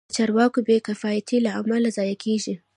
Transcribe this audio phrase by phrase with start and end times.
[0.09, 2.53] د چارواکو بې کفایتۍ له امله ضایع کېږي.